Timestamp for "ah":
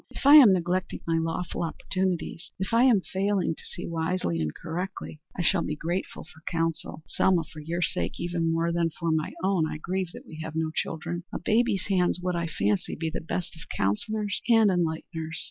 7.05-7.07